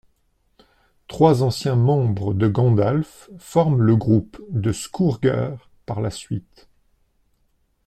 Trois 1.07 1.43
anciens 1.43 1.75
membres 1.75 2.33
de 2.33 2.47
Gandalf 2.47 3.29
forment 3.37 3.77
le 3.83 3.95
groupe 3.95 4.41
The 4.59 4.71
Scourger 4.71 5.53
par 5.85 6.01
la 6.01 6.09
suite. 6.09 6.67